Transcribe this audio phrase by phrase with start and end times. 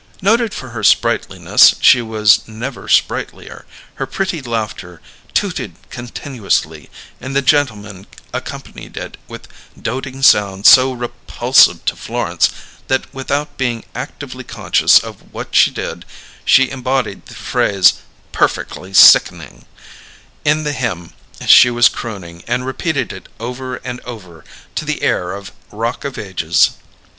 [0.19, 3.67] Noted for her sprightliness, she was never sprightlier;
[4.01, 4.99] her pretty laughter
[5.35, 6.89] tooted continuously,
[7.19, 9.47] and the gentlemen accompanied it with
[9.79, 12.49] doting sounds so repulsive to Florence
[12.87, 16.03] that without being actively conscious of what she did,
[16.43, 17.93] she embodied the phrase,
[18.31, 19.65] "perfeckly sickening,"
[20.43, 21.13] in the hymn
[21.45, 24.43] she was crooning, and repeated it over and over
[24.73, 26.71] to the air of "Rock of Ages."